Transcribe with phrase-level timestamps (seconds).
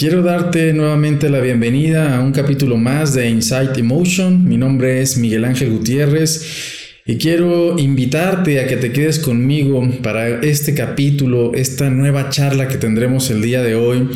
[0.00, 4.48] Quiero darte nuevamente la bienvenida a un capítulo más de Insight Emotion.
[4.48, 10.40] Mi nombre es Miguel Ángel Gutiérrez y quiero invitarte a que te quedes conmigo para
[10.40, 14.08] este capítulo, esta nueva charla que tendremos el día de hoy.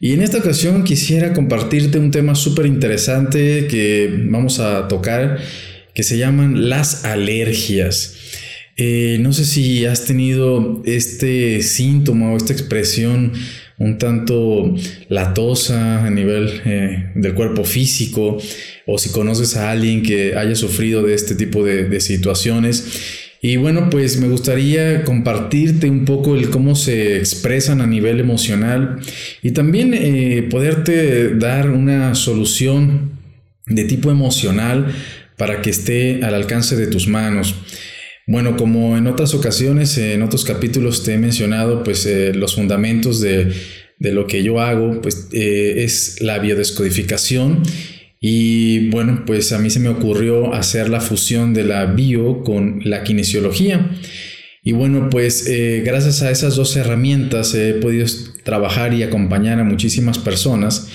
[0.00, 5.38] Y en esta ocasión quisiera compartirte un tema súper interesante que vamos a tocar,
[5.94, 8.16] que se llaman las alergias.
[8.76, 13.34] Eh, no sé si has tenido este síntoma o esta expresión
[13.82, 14.74] un tanto
[15.08, 18.38] latosa a nivel eh, del cuerpo físico
[18.86, 23.28] o si conoces a alguien que haya sufrido de este tipo de, situaciones.
[23.40, 29.00] Y bueno, pues me gustaría compartirte un poco el cómo se expresan a nivel emocional
[29.42, 33.18] y también eh, poderte dar una solución
[33.66, 34.94] de tipo emocional
[35.36, 37.56] para que esté al alcance de tus manos.
[38.26, 43.20] Bueno, como en otras ocasiones, en otros capítulos te he mencionado, pues eh, los fundamentos
[43.20, 43.52] de,
[43.98, 47.62] lo que yo hago, pues eh, es la biodescodificación.
[48.20, 52.80] Y bueno, pues a mí se me ocurrió hacer la fusión de la bio con
[52.84, 53.90] la kinesiología.
[54.62, 58.06] Y bueno, pues eh, gracias a esas dos herramientas he podido
[58.44, 60.88] trabajar y acompañar a muchísimas personas.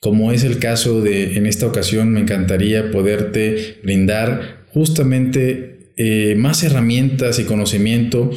[0.00, 6.62] Como es el caso de, en esta ocasión, me encantaría poderte brindar justamente eh, más
[6.62, 8.30] herramientas y conocimiento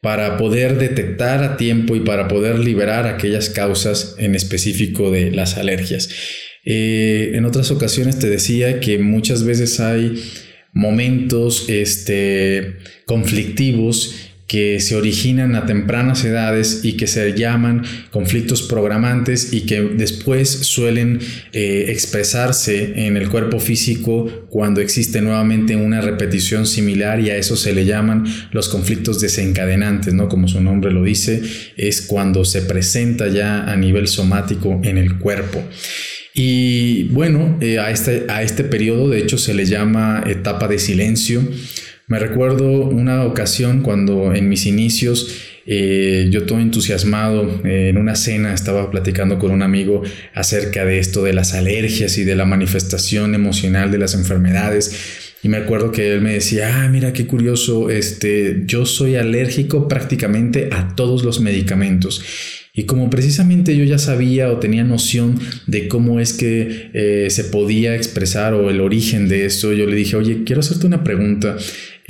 [0.00, 5.56] para poder detectar a tiempo y para poder liberar aquellas causas en específico de las
[5.58, 6.08] alergias.
[6.64, 10.22] Eh, en otras ocasiones te decía que muchas veces hay
[10.72, 19.52] momentos este, conflictivos que se originan a tempranas edades y que se llaman conflictos programantes
[19.52, 21.20] y que después suelen
[21.52, 27.54] eh, expresarse en el cuerpo físico cuando existe nuevamente una repetición similar y a eso
[27.54, 30.28] se le llaman los conflictos desencadenantes, ¿no?
[30.28, 31.40] Como su nombre lo dice,
[31.76, 35.62] es cuando se presenta ya a nivel somático en el cuerpo.
[36.34, 40.80] Y bueno, eh, a, este, a este periodo de hecho se le llama etapa de
[40.80, 41.40] silencio
[42.10, 48.16] me recuerdo una ocasión cuando en mis inicios eh, yo todo entusiasmado eh, en una
[48.16, 50.02] cena estaba platicando con un amigo
[50.34, 55.36] acerca de esto de las alergias y de la manifestación emocional de las enfermedades.
[55.44, 59.86] Y me acuerdo que él me decía, ah, mira qué curioso, este, yo soy alérgico
[59.86, 62.24] prácticamente a todos los medicamentos.
[62.72, 67.44] Y como precisamente yo ya sabía o tenía noción de cómo es que eh, se
[67.44, 71.56] podía expresar o el origen de esto, yo le dije, oye, quiero hacerte una pregunta.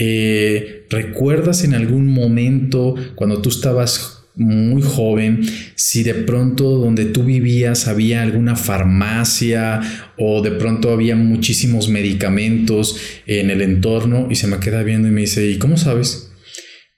[0.02, 5.42] Eh, ¿Recuerdas en algún momento cuando tú estabas muy joven,
[5.74, 9.82] si de pronto donde tú vivías había alguna farmacia
[10.16, 15.10] o de pronto había muchísimos medicamentos en el entorno y se me queda viendo y
[15.10, 16.32] me dice, ¿y cómo sabes?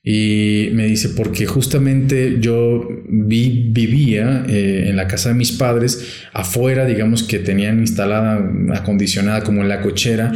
[0.05, 6.23] Y me dice, porque justamente yo vi, vivía eh, en la casa de mis padres,
[6.33, 10.33] afuera, digamos que tenían instalada, acondicionada como en la cochera,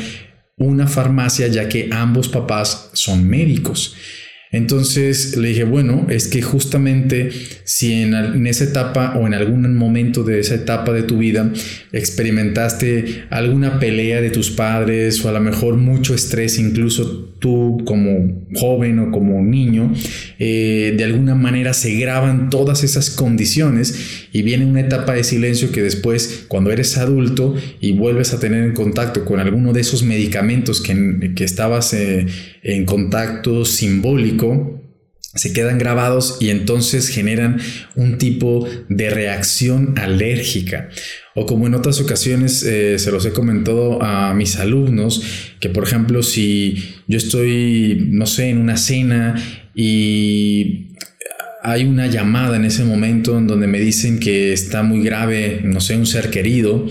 [0.58, 3.94] una farmacia ya que ambos papás son médicos.
[4.52, 7.30] Entonces le dije, bueno, es que justamente
[7.64, 11.52] si en, esa etapa o en algún momento de esa etapa de tu vida
[11.92, 18.44] experimentaste alguna pelea de tus padres o a lo mejor mucho estrés, incluso tú como
[18.54, 19.92] joven o como niño,
[20.38, 25.72] eh, de alguna manera se graban todas esas condiciones y viene una etapa de silencio
[25.72, 30.02] que después cuando eres adulto y vuelves a tener en contacto con alguno de esos
[30.02, 32.26] medicamentos que, que estabas eh,
[32.62, 34.35] en contacto simbólico,
[35.36, 37.60] se quedan grabados y entonces generan
[37.94, 40.88] un tipo de reacción alérgica.
[41.34, 45.22] O como en otras ocasiones eh, se los he comentado a mis alumnos,
[45.60, 49.34] que por ejemplo si yo estoy, no sé, en una cena
[49.74, 50.86] y
[51.62, 55.80] hay una llamada en ese momento en donde me dicen que está muy grave, no
[55.80, 56.86] sé, un ser querido,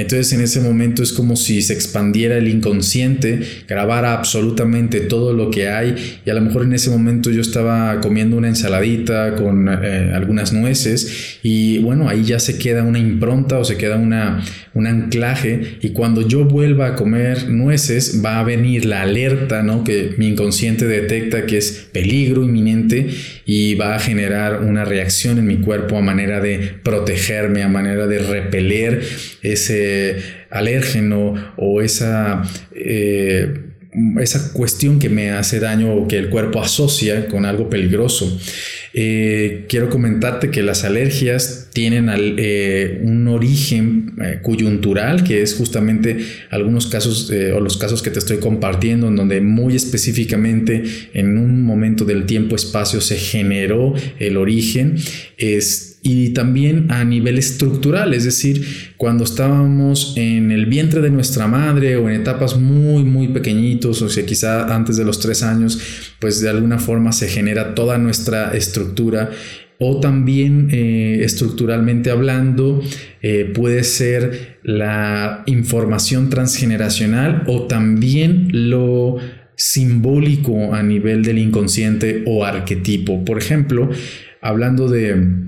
[0.00, 5.50] entonces en ese momento es como si se expandiera el inconsciente, grabara absolutamente todo lo
[5.50, 9.68] que hay y a lo mejor en ese momento yo estaba comiendo una ensaladita con
[9.68, 14.44] eh, algunas nueces y bueno, ahí ya se queda una impronta o se queda una,
[14.74, 19.82] un anclaje y cuando yo vuelva a comer nueces va a venir la alerta, ¿no?
[19.82, 23.08] Que mi inconsciente detecta que es peligro inminente
[23.44, 28.06] y va a generar una reacción en mi cuerpo a manera de protegerme, a manera
[28.06, 29.02] de repeler
[29.42, 29.87] ese
[30.50, 32.42] alérgeno o esa,
[32.74, 33.54] eh,
[34.20, 38.38] esa cuestión que me hace daño o que el cuerpo asocia con algo peligroso.
[38.94, 46.18] Eh, quiero comentarte que las alergias tienen eh, un origen coyuntural, que es justamente
[46.50, 50.82] algunos casos o los casos que te estoy compartiendo, en donde muy específicamente
[51.12, 54.96] en un momento del tiempo-espacio se generó el origen.
[56.08, 61.96] Y también a nivel estructural, es decir, cuando estábamos en el vientre de nuestra madre
[61.96, 65.78] o en etapas muy, muy pequeñitos, o sea, quizá antes de los tres años,
[66.18, 69.28] pues de alguna forma se genera toda nuestra estructura
[69.78, 72.80] o también eh, estructuralmente hablando
[73.20, 79.18] eh, puede ser la información transgeneracional o también lo
[79.56, 83.26] simbólico a nivel del inconsciente o arquetipo.
[83.26, 83.90] Por ejemplo,
[84.40, 85.47] hablando de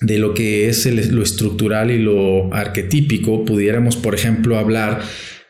[0.00, 5.00] de lo que es lo estructural y lo arquetípico, pudiéramos, por ejemplo, hablar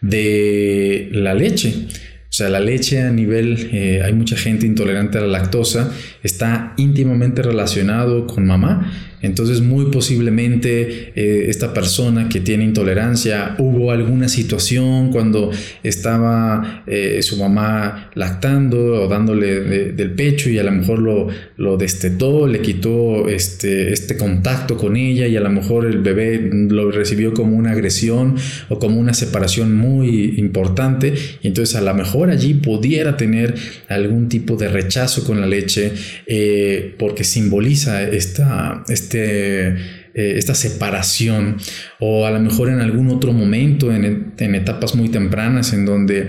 [0.00, 1.86] de la leche.
[2.28, 6.74] O sea, la leche a nivel, eh, hay mucha gente intolerante a la lactosa, está
[6.76, 8.92] íntimamente relacionado con mamá
[9.26, 15.50] entonces muy posiblemente eh, esta persona que tiene intolerancia hubo alguna situación cuando
[15.82, 21.76] estaba eh, su mamá lactando o dándole del pecho y a lo mejor lo, lo
[21.76, 26.90] destetó, le quitó este, este contacto con ella y a lo mejor el bebé lo
[26.90, 28.36] recibió como una agresión
[28.68, 31.14] o como una separación muy importante.
[31.42, 33.54] Y entonces a lo mejor allí pudiera tener
[33.88, 35.92] algún tipo de rechazo con la leche
[36.26, 41.56] eh, porque simboliza esta, este este, eh, esta separación
[42.00, 46.28] o a lo mejor en algún otro momento, en, etapas muy tempranas, en donde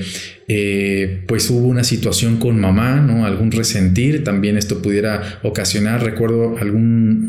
[0.50, 3.26] eh, pues hubo una situación con mamá, ¿no?
[3.26, 7.28] algún resentir, también esto pudiera ocasionar, recuerdo algún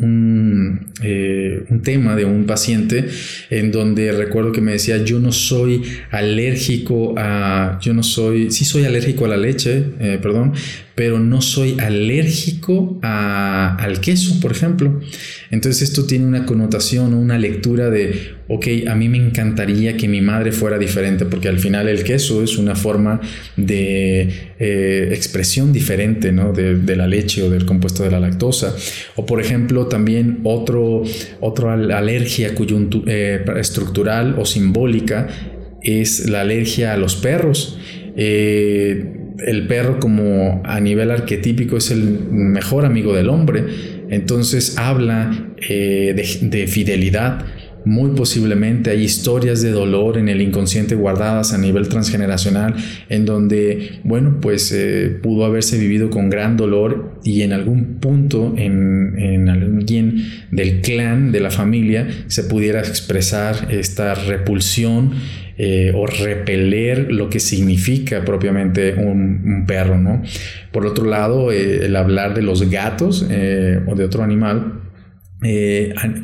[1.03, 3.07] eh, un tema de un paciente
[3.49, 5.81] en donde recuerdo que me decía, yo no soy
[6.11, 9.83] alérgico a, yo no soy, sí soy alérgico a la leche,
[10.21, 10.53] perdón,
[10.99, 14.99] pero no soy alérgico al queso, por ejemplo.
[15.49, 20.19] Entonces esto tiene una connotación, una lectura de, ok, a mí me encantaría que mi
[20.19, 23.21] madre fuera diferente, porque al final el queso es una forma
[23.55, 24.29] de
[24.59, 26.51] eh, expresión diferente ¿no?
[26.51, 28.75] de, la leche o del compuesto de la lactosa.
[29.15, 30.58] O por ejemplo también otro,
[31.39, 32.53] otra alergia
[33.05, 35.27] eh, estructural o simbólica
[35.81, 37.77] es la alergia a los perros.
[38.15, 39.15] Eh,
[39.45, 43.65] el perro como a nivel arquetípico es el mejor amigo del hombre,
[44.09, 47.45] entonces habla eh, de, fidelidad.
[47.85, 52.75] Muy posiblemente hay historias de dolor en el inconsciente guardadas a nivel transgeneracional
[53.07, 58.53] en donde, bueno, pues eh, pudo haberse vivido con gran dolor y en algún punto
[58.57, 65.13] en, en alguien del clan, de la familia, se pudiera expresar esta repulsión
[65.57, 70.21] eh, o repeler lo que significa propiamente un, perro, ¿no?
[70.71, 74.78] Por otro lado, eh, el hablar de los gatos o de otro animal,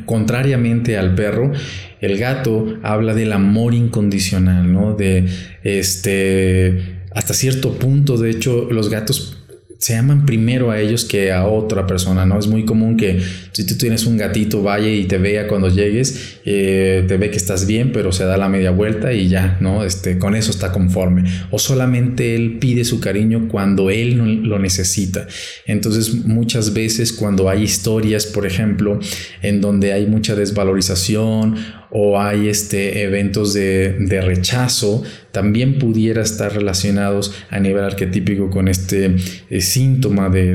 [0.04, 1.52] contrariamente al perro,
[2.00, 4.94] el gato habla del amor incondicional, ¿no?
[4.94, 5.26] De
[5.62, 9.45] este, hasta cierto punto, de hecho, los gatos
[9.78, 12.38] se aman primero a ellos que a otra persona, ¿no?
[12.38, 13.20] Es muy común que
[13.52, 17.36] si tú tienes un gatito vaya y te vea cuando llegues, eh, te ve que
[17.36, 19.84] estás bien, pero se da la media vuelta y ya, ¿no?
[19.84, 21.24] Este, con eso está conforme.
[21.50, 25.26] O solamente él pide su cariño cuando él lo necesita.
[25.66, 28.98] Entonces, muchas veces cuando hay historias, por ejemplo,
[29.42, 31.56] en donde hay mucha desvalorización
[31.90, 35.02] o hay este, eventos de, rechazo,
[35.32, 39.16] también pudiera estar relacionados a nivel arquetípico con este
[39.50, 40.52] eh, síntoma de,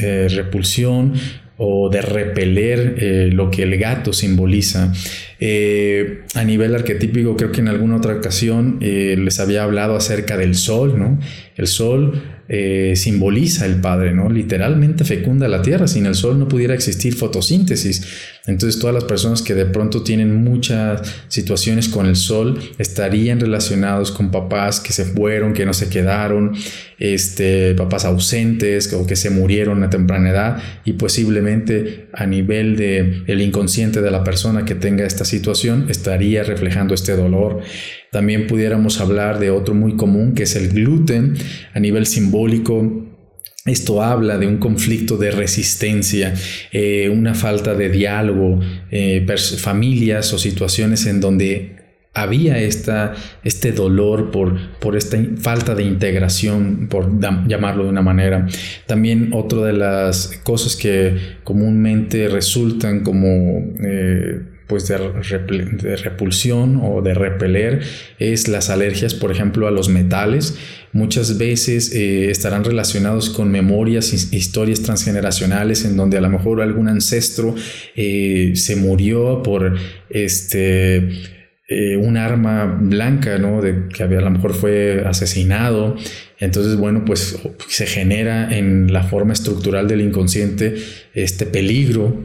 [0.00, 1.12] eh, repulsión
[1.56, 4.92] o de repeler eh, lo que el gato simboliza.
[5.40, 10.98] A nivel arquetípico, creo que en alguna otra ocasión les había hablado acerca del sol,
[10.98, 11.18] ¿no?
[11.56, 14.28] El sol eh, simboliza el Padre, ¿no?
[14.28, 15.86] Literalmente fecunda la tierra.
[15.86, 18.02] Sin el sol no pudiera existir fotosíntesis.
[18.46, 24.10] Entonces todas las personas que de pronto tienen muchas situaciones con el sol estarían relacionados
[24.10, 26.54] con papás que se fueron, que no se quedaron,
[26.98, 33.22] este, papás ausentes o que se murieron a temprana edad y posiblemente a nivel de
[33.28, 37.60] el inconsciente de la persona que tenga esta situación estaría reflejando este dolor.
[38.10, 41.36] También pudiéramos hablar de otro muy común que es el gluten
[41.72, 43.06] a nivel simbólico.
[43.66, 46.34] Esto habla de un conflicto de resistencia,
[46.72, 48.60] eh, una falta de diálogo,
[48.90, 49.24] eh,
[49.58, 51.80] familias o situaciones en donde
[52.14, 58.46] había esta, este dolor por, por esta falta de integración, por llamarlo de una manera.
[58.86, 63.74] También otra de las cosas que comúnmente resultan como...
[63.82, 67.80] Eh, pues de, repulsión o de repeler
[68.20, 70.56] es las alergias, por ejemplo, a los metales.
[70.92, 76.86] Muchas veces eh, estarán relacionados con memorias, historias transgeneracionales en donde a lo mejor algún
[76.86, 77.56] ancestro
[77.96, 79.74] eh, se murió por
[80.08, 80.98] este
[81.68, 83.60] eh, un arma blanca, ¿no?
[83.62, 85.96] De que a lo mejor fue asesinado.
[86.38, 87.36] Entonces, bueno, pues
[87.66, 90.76] se genera en la forma estructural del inconsciente
[91.12, 92.24] este peligro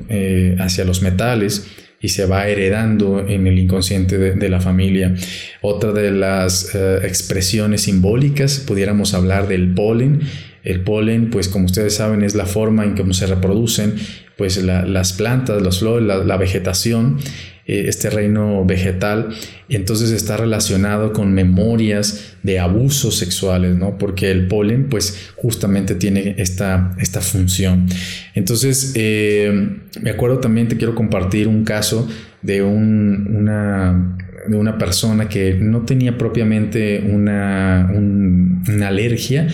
[0.60, 5.16] hacia los metales y se va heredando en el inconsciente de, la familia.
[5.62, 10.22] Otra de las eh, expresiones simbólicas, pudiéramos hablar del polen.
[10.66, 13.96] El polen, pues como ustedes saben, es la forma en cómo se reproducen
[14.38, 17.20] pues las plantas, los flores, la vegetación
[17.68, 19.30] eh, este reino vegetal,
[19.70, 23.98] entonces está relacionado con memorias de abusos sexuales, ¿no?
[23.98, 27.88] Porque el polen, pues justamente tiene esta, esta función.
[28.36, 32.08] Entonces, eh, me acuerdo también, te quiero compartir un caso
[32.44, 34.16] de, una,
[34.48, 39.48] de una persona que no tenía propiamente una, una alergia,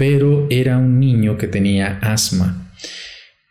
[0.00, 2.72] pero era un niño que tenía asma.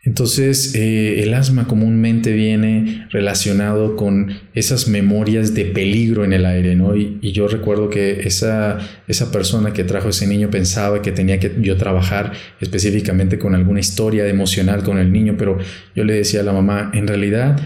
[0.03, 6.75] Entonces, eh, el asma comúnmente viene relacionado con esas memorias de peligro en el aire,
[6.75, 6.97] ¿no?
[6.97, 11.51] Y, yo recuerdo que esa, esa persona que trajo ese niño pensaba que tenía que
[11.61, 15.59] yo trabajar específicamente con alguna historia emocional con el niño, pero
[15.95, 17.59] yo le decía a la mamá, en realidad,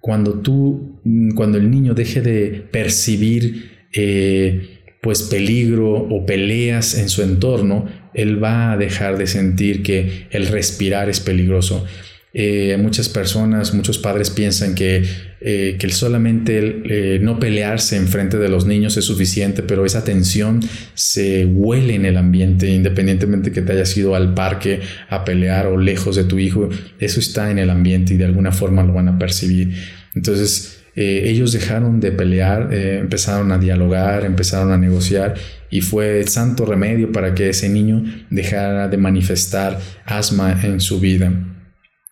[0.00, 1.00] cuando tú,
[1.34, 7.86] cuando el niño deje de percibir eh, pues peligro o peleas en su entorno,
[8.18, 11.86] él va a dejar de sentir que el respirar es peligroso.
[12.34, 15.02] Eh, muchas personas, muchos padres piensan que,
[15.40, 19.86] eh, que solamente el, eh, no pelearse en frente de los niños es suficiente, pero
[19.86, 20.60] esa tensión
[20.94, 25.78] se huele en el ambiente, independientemente que te hayas ido al parque a pelear o
[25.78, 29.08] lejos de tu hijo, eso está en el ambiente y de alguna forma lo van
[29.08, 29.74] a percibir.
[30.14, 35.34] Entonces, eh, ellos dejaron de pelear, eh, empezaron a dialogar, empezaron a negociar
[35.70, 41.32] y fue santo remedio para que ese niño dejara de manifestar asma en su vida.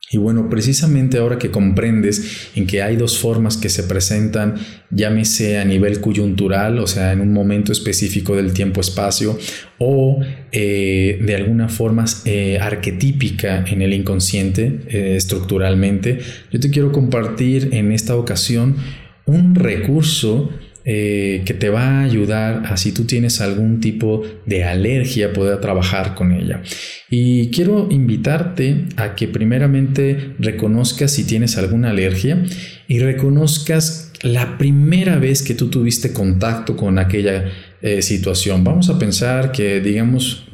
[0.09, 4.55] Y bueno, precisamente ahora que comprendes en que hay dos formas que se presentan,
[4.91, 9.37] llámese a nivel coyuntural, o sea, en un momento específico del tiempo-espacio,
[9.79, 10.21] o
[10.53, 16.21] eh, de alguna forma eh, arquetípica en el inconsciente, eh, estructuralmente,
[16.53, 18.77] yo te quiero compartir en esta ocasión
[19.25, 20.51] un recurso
[20.89, 25.61] eh, que te va a ayudar a si tú tienes algún tipo de alergia poder
[25.61, 26.63] trabajar con ella.
[27.11, 32.41] Y quiero invitarte a que primeramente reconozcas si tienes alguna alergia
[32.87, 37.47] y reconozcas la primera vez que tú tuviste contacto con aquella
[37.83, 38.63] eh, situación.
[38.63, 40.47] Vamos a pensar que, digamos,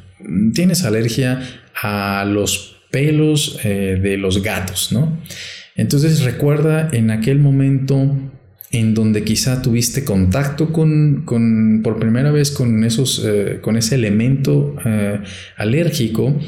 [0.55, 1.43] tienes alergia
[1.83, 5.19] a los pelos eh, de los gatos, ¿no?
[5.77, 8.33] Entonces recuerda en aquel momento
[8.73, 11.25] en donde quizá tuviste contacto con,
[11.85, 15.21] por primera vez con, esos, eh, con ese elemento eh,
[15.57, 16.39] alérgico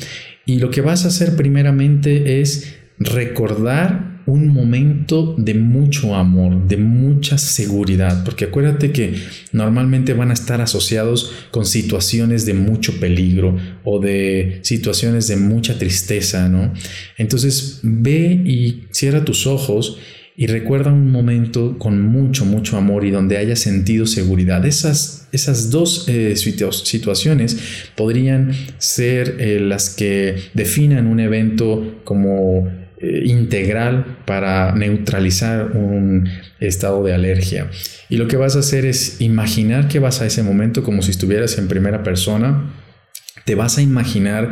[0.46, 6.78] y lo que vas a hacer primeramente es recordar un momento de mucho amor, de
[6.78, 9.14] mucha seguridad, porque acuérdate que
[9.52, 15.78] normalmente van a estar asociados con situaciones de mucho peligro o de situaciones de mucha
[15.78, 16.72] tristeza, ¿no?
[17.18, 19.98] Entonces ve y cierra tus ojos
[20.36, 24.66] y recuerda un momento con mucho, mucho amor y donde haya sentido seguridad.
[24.66, 27.56] Esas, esas dos eh, situaciones
[27.94, 37.04] podrían ser eh, las que definan un evento como eh, integral para neutralizar un estado
[37.04, 37.70] de alergia.
[38.08, 41.12] Y lo que vas a hacer es imaginar que vas a ese momento como si
[41.12, 42.72] estuvieras en primera persona.
[43.44, 44.50] Te vas a imaginar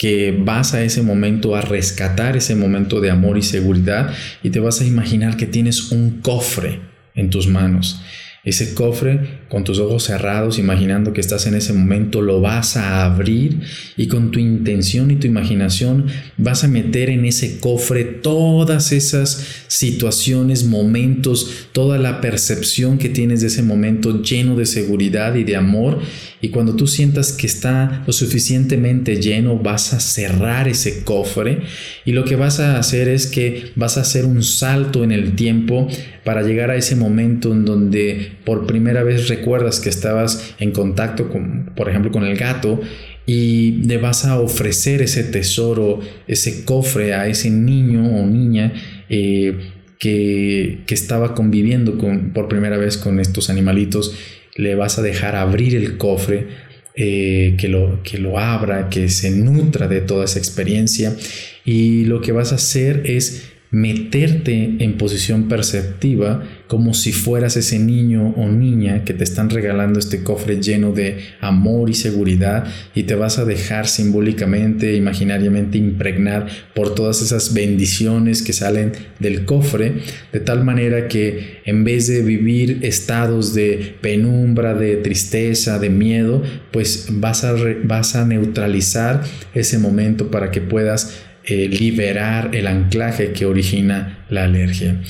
[0.00, 4.58] que vas a ese momento a rescatar ese momento de amor y seguridad y te
[4.58, 6.80] vas a imaginar que tienes un cofre
[7.14, 8.00] en tus manos
[8.42, 13.04] ese cofre con tus ojos cerrados, imaginando que estás en ese momento, lo vas a
[13.04, 13.60] abrir
[13.98, 16.06] y con tu intención y tu imaginación
[16.38, 23.42] vas a meter en ese cofre todas esas situaciones, momentos, toda la percepción que tienes
[23.42, 26.00] de ese momento lleno de seguridad y de amor.
[26.40, 31.60] Y cuando tú sientas que está lo suficientemente lleno, vas a cerrar ese cofre
[32.04, 35.34] y lo que vas a hacer es que vas a hacer un salto en el
[35.34, 35.86] tiempo
[36.24, 41.28] para llegar a ese momento en donde por primera vez recuerdas que estabas en contacto
[41.28, 42.80] con, por ejemplo, con el gato
[43.26, 48.72] y le vas a ofrecer ese tesoro, ese cofre a ese niño o niña
[49.08, 49.56] eh,
[49.98, 54.16] que, estaba conviviendo con, por primera vez con estos animalitos.
[54.56, 56.46] Le vas a dejar abrir el cofre,
[56.94, 61.16] eh, que, lo, que lo abra, que se nutra de toda esa experiencia.
[61.64, 67.80] Y lo que vas a hacer es meterte en posición perceptiva como si fueras ese
[67.80, 73.02] niño o niña que te están regalando este cofre lleno de amor y seguridad y
[73.02, 79.94] te vas a dejar simbólicamente, imaginariamente impregnar por todas esas bendiciones que salen del cofre,
[80.32, 86.40] de tal manera que en vez de vivir estados de penumbra, de tristeza, de miedo,
[86.70, 89.24] pues vas a, vas a neutralizar
[89.54, 95.00] ese momento para que puedas eh, liberar el anclaje que origina la alergia.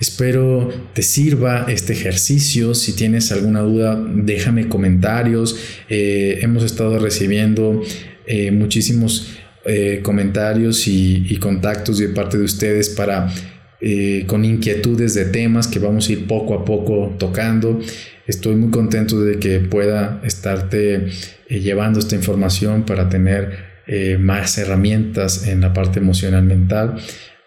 [0.00, 2.74] Espero te sirva este ejercicio.
[2.74, 5.56] Si tienes alguna duda, déjame comentarios.
[5.88, 7.82] Eh, hemos estado recibiendo
[8.26, 9.36] eh, muchísimos
[10.02, 13.32] comentarios y, contactos de parte de ustedes para
[14.26, 17.78] con inquietudes de temas que vamos a ir poco a poco tocando.
[18.26, 21.08] Estoy muy contento de que pueda estarte
[21.48, 26.94] llevando esta información para tener eh, más herramientas en la parte emocional mental.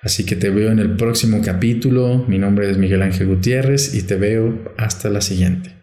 [0.03, 2.25] Así que te veo en el próximo capítulo.
[2.27, 5.82] Mi nombre es Miguel Ángel Gutiérrez y te veo hasta la siguiente.